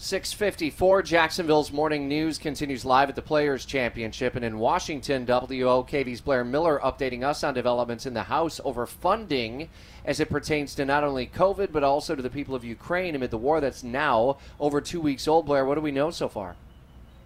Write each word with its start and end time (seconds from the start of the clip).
654 0.00 1.02
Jacksonville's 1.02 1.72
morning 1.72 2.06
news 2.06 2.38
continues 2.38 2.84
live 2.84 3.08
at 3.08 3.16
the 3.16 3.20
Players 3.20 3.64
Championship. 3.64 4.36
And 4.36 4.44
in 4.44 4.60
Washington, 4.60 5.26
WOKV's 5.26 6.20
Blair 6.20 6.44
Miller 6.44 6.78
updating 6.84 7.24
us 7.24 7.42
on 7.42 7.52
developments 7.52 8.06
in 8.06 8.14
the 8.14 8.22
House 8.22 8.60
over 8.64 8.86
funding 8.86 9.68
as 10.04 10.20
it 10.20 10.30
pertains 10.30 10.76
to 10.76 10.84
not 10.84 11.02
only 11.02 11.26
COVID, 11.26 11.72
but 11.72 11.82
also 11.82 12.14
to 12.14 12.22
the 12.22 12.30
people 12.30 12.54
of 12.54 12.64
Ukraine 12.64 13.16
amid 13.16 13.32
the 13.32 13.38
war 13.38 13.60
that's 13.60 13.82
now 13.82 14.36
over 14.60 14.80
two 14.80 15.00
weeks 15.00 15.26
old. 15.26 15.46
Blair, 15.46 15.64
what 15.64 15.74
do 15.74 15.80
we 15.80 15.90
know 15.90 16.12
so 16.12 16.28
far? 16.28 16.54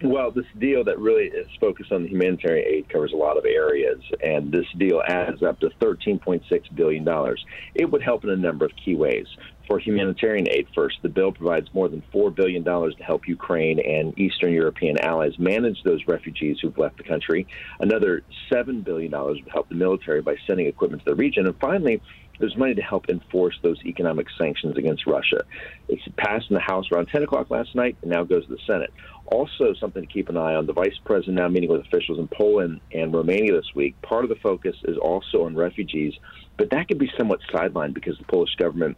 Well, 0.03 0.31
this 0.31 0.45
deal 0.59 0.83
that 0.83 0.99
really 0.99 1.27
is 1.27 1.47
focused 1.61 1.93
on 1.93 2.03
the 2.03 2.09
humanitarian 2.09 2.67
aid 2.67 2.89
covers 2.89 3.13
a 3.13 3.15
lot 3.15 3.37
of 3.37 3.45
areas, 3.45 4.01
and 4.21 4.51
this 4.51 4.65
deal 4.77 5.01
adds 5.07 5.41
up 5.41 5.61
to 5.61 5.69
$13.6 5.81 6.75
billion. 6.75 7.35
It 7.73 7.89
would 7.89 8.01
help 8.03 8.25
in 8.25 8.29
a 8.29 8.35
number 8.35 8.65
of 8.65 8.71
key 8.75 8.95
ways. 8.95 9.27
For 9.65 9.79
humanitarian 9.79 10.49
aid 10.49 10.67
first, 10.75 10.97
the 11.03 11.07
bill 11.07 11.31
provides 11.31 11.73
more 11.73 11.87
than 11.87 12.03
$4 12.13 12.35
billion 12.35 12.65
to 12.65 12.91
help 12.99 13.29
Ukraine 13.29 13.79
and 13.79 14.17
Eastern 14.19 14.51
European 14.51 14.97
allies 14.97 15.39
manage 15.39 15.81
those 15.83 16.05
refugees 16.05 16.57
who've 16.61 16.77
left 16.77 16.97
the 16.97 17.03
country. 17.03 17.47
Another 17.79 18.23
$7 18.51 18.83
billion 18.83 19.09
would 19.09 19.47
help 19.53 19.69
the 19.69 19.75
military 19.75 20.21
by 20.21 20.35
sending 20.45 20.67
equipment 20.67 21.05
to 21.05 21.11
the 21.11 21.15
region. 21.15 21.47
And 21.47 21.57
finally, 21.61 22.01
there's 22.39 22.57
money 22.57 22.73
to 22.73 22.81
help 22.81 23.09
enforce 23.09 23.57
those 23.61 23.77
economic 23.85 24.27
sanctions 24.37 24.77
against 24.77 25.05
Russia. 25.05 25.43
It's 25.87 26.01
passed 26.17 26.49
in 26.49 26.55
the 26.55 26.59
House 26.59 26.85
around 26.91 27.07
10 27.07 27.23
o'clock 27.23 27.49
last 27.49 27.75
night 27.75 27.97
and 28.01 28.11
now 28.11 28.23
goes 28.23 28.45
to 28.47 28.51
the 28.51 28.59
Senate. 28.65 28.91
Also, 29.27 29.73
something 29.79 30.01
to 30.01 30.11
keep 30.11 30.29
an 30.29 30.37
eye 30.37 30.55
on 30.55 30.65
the 30.65 30.73
vice 30.73 30.97
president 31.05 31.37
now 31.37 31.47
meeting 31.47 31.69
with 31.69 31.81
officials 31.81 32.19
in 32.19 32.27
Poland 32.27 32.81
and 32.91 33.13
Romania 33.13 33.53
this 33.53 33.71
week. 33.75 33.99
Part 34.01 34.25
of 34.25 34.29
the 34.29 34.35
focus 34.35 34.75
is 34.83 34.97
also 34.97 35.45
on 35.45 35.55
refugees, 35.55 36.13
but 36.57 36.69
that 36.71 36.87
could 36.87 36.97
be 36.97 37.11
somewhat 37.17 37.39
sidelined 37.53 37.93
because 37.93 38.17
the 38.17 38.25
Polish 38.25 38.55
government 38.57 38.97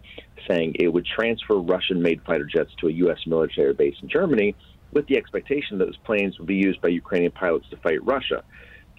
saying 0.50 0.76
it 0.80 0.88
would 0.88 1.06
transfer 1.06 1.56
Russian 1.56 2.02
made 2.02 2.22
fighter 2.24 2.46
jets 2.46 2.72
to 2.80 2.88
a 2.88 2.92
U.S. 2.92 3.20
military 3.28 3.74
base 3.74 3.96
in 4.02 4.10
Germany 4.10 4.56
with 4.92 5.08
the 5.08 5.18
expectation 5.18 5.78
that 5.78 5.86
those 5.86 5.98
planes 5.98 6.38
would 6.40 6.48
be 6.48 6.56
used 6.56 6.82
by 6.82 6.88
Ukrainian 6.88 7.32
pilots 7.32 7.68
to 7.70 7.78
fight 7.78 8.04
Russia. 8.04 8.44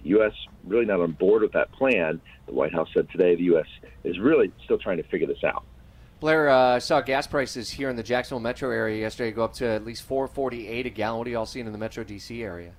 U.S. 0.07 0.33
really 0.65 0.85
not 0.85 0.99
on 0.99 1.11
board 1.13 1.41
with 1.41 1.51
that 1.53 1.71
plan. 1.71 2.21
The 2.45 2.53
White 2.53 2.73
House 2.73 2.89
said 2.93 3.09
today 3.11 3.35
the 3.35 3.43
U.S. 3.43 3.67
is 4.03 4.19
really 4.19 4.51
still 4.65 4.77
trying 4.77 4.97
to 4.97 5.03
figure 5.03 5.27
this 5.27 5.43
out. 5.43 5.63
Blair, 6.19 6.49
uh, 6.49 6.75
I 6.75 6.79
saw 6.79 7.01
gas 7.01 7.27
prices 7.27 7.69
here 7.69 7.89
in 7.89 7.95
the 7.95 8.03
Jacksonville 8.03 8.39
metro 8.39 8.71
area 8.71 8.99
yesterday 8.99 9.31
go 9.31 9.43
up 9.43 9.53
to 9.53 9.67
at 9.67 9.85
least 9.85 10.03
448 10.03 10.85
a 10.85 10.89
gallon. 10.89 11.19
What 11.19 11.27
are 11.27 11.29
you 11.29 11.37
all 11.37 11.45
seeing 11.45 11.67
in 11.67 11.71
the 11.71 11.77
metro 11.77 12.03
D.C. 12.03 12.41
area? 12.41 12.71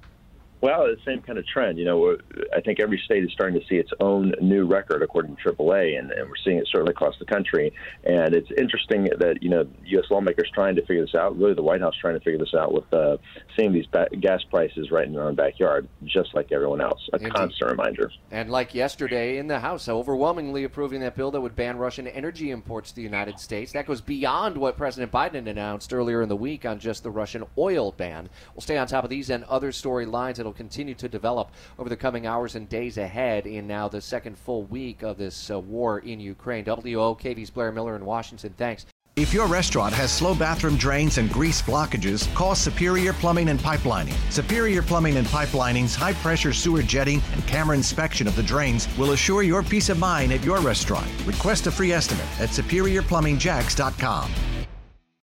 Well, 0.60 0.86
the 0.86 0.96
same 1.04 1.22
kind 1.22 1.38
of 1.38 1.46
trend. 1.46 1.78
You 1.78 1.84
know, 1.84 2.16
I 2.54 2.60
think 2.60 2.80
every 2.80 3.00
state 3.04 3.22
is 3.24 3.30
starting 3.32 3.58
to 3.60 3.66
see 3.66 3.76
its 3.76 3.92
own 4.00 4.34
new 4.40 4.66
record 4.66 5.02
according 5.02 5.36
to 5.36 5.42
AAA, 5.42 5.98
and, 5.98 6.10
and 6.10 6.28
we're 6.28 6.36
seeing 6.44 6.58
it 6.58 6.66
certainly 6.70 6.90
across 6.90 7.18
the 7.18 7.24
country. 7.24 7.72
And 8.04 8.34
it's 8.34 8.50
interesting 8.56 9.04
that 9.04 9.42
you 9.42 9.50
know 9.50 9.66
U.S. 9.86 10.06
lawmakers 10.10 10.50
trying 10.52 10.74
to 10.76 10.82
figure 10.82 11.04
this 11.04 11.14
out. 11.14 11.38
Really, 11.38 11.54
the 11.54 11.62
White 11.62 11.80
House 11.80 11.94
trying 12.00 12.14
to 12.14 12.20
figure 12.20 12.38
this 12.38 12.54
out 12.54 12.72
with 12.72 12.92
uh, 12.92 13.18
seeing 13.56 13.72
these 13.72 13.86
ba- 13.86 14.08
gas 14.20 14.42
prices 14.44 14.90
right 14.90 15.06
in 15.06 15.16
our 15.16 15.28
own 15.28 15.36
backyard, 15.36 15.88
just 16.04 16.34
like 16.34 16.50
everyone 16.50 16.80
else. 16.80 17.08
A 17.12 17.16
Indeed. 17.16 17.34
constant 17.34 17.70
reminder. 17.70 18.10
And 18.30 18.50
like 18.50 18.74
yesterday 18.74 19.38
in 19.38 19.46
the 19.46 19.60
House, 19.60 19.88
overwhelmingly 19.88 20.64
approving 20.64 21.00
that 21.00 21.14
bill 21.14 21.30
that 21.30 21.40
would 21.40 21.54
ban 21.54 21.76
Russian 21.76 22.08
energy 22.08 22.50
imports 22.50 22.90
to 22.90 22.96
the 22.96 23.02
United 23.02 23.38
States. 23.38 23.72
That 23.72 23.86
goes 23.86 24.00
beyond 24.00 24.56
what 24.56 24.76
President 24.76 25.12
Biden 25.12 25.46
announced 25.46 25.92
earlier 25.92 26.20
in 26.22 26.28
the 26.28 26.36
week 26.36 26.66
on 26.66 26.78
just 26.80 27.02
the 27.02 27.10
Russian 27.10 27.44
oil 27.56 27.92
ban. 27.92 28.28
We'll 28.54 28.62
stay 28.62 28.76
on 28.76 28.86
top 28.86 29.04
of 29.04 29.10
these 29.10 29.30
and 29.30 29.44
other 29.44 29.70
storylines 29.70 30.38
that'll 30.48 30.56
continue 30.56 30.94
to 30.94 31.08
develop 31.08 31.50
over 31.78 31.88
the 31.88 31.96
coming 31.96 32.26
hours 32.26 32.54
and 32.54 32.68
days 32.68 32.96
ahead 32.96 33.46
in 33.46 33.66
now 33.66 33.88
the 33.88 34.00
second 34.00 34.38
full 34.38 34.62
week 34.64 35.02
of 35.02 35.18
this 35.18 35.50
uh, 35.50 35.58
war 35.58 35.98
in 35.98 36.20
Ukraine. 36.20 36.64
WOKV's 36.64 37.50
Blair 37.50 37.70
Miller 37.70 37.96
in 37.96 38.04
Washington. 38.04 38.54
Thanks. 38.56 38.86
If 39.16 39.34
your 39.34 39.48
restaurant 39.48 39.92
has 39.94 40.12
slow 40.12 40.32
bathroom 40.32 40.76
drains 40.76 41.18
and 41.18 41.28
grease 41.30 41.60
blockages, 41.60 42.32
call 42.34 42.54
Superior 42.54 43.12
Plumbing 43.12 43.48
and 43.48 43.58
Pipelining. 43.58 44.14
Superior 44.30 44.80
Plumbing 44.80 45.16
and 45.16 45.26
Pipelining's 45.26 45.96
high 45.96 46.12
pressure 46.14 46.52
sewer 46.52 46.82
jetting 46.82 47.20
and 47.32 47.44
camera 47.46 47.76
inspection 47.76 48.28
of 48.28 48.36
the 48.36 48.42
drains 48.44 48.86
will 48.96 49.12
assure 49.12 49.42
your 49.42 49.64
peace 49.64 49.88
of 49.88 49.98
mind 49.98 50.32
at 50.32 50.44
your 50.44 50.60
restaurant. 50.60 51.08
Request 51.26 51.66
a 51.66 51.70
free 51.72 51.92
estimate 51.92 52.40
at 52.40 52.50
SuperiorPlumbingJacks.com. 52.50 54.47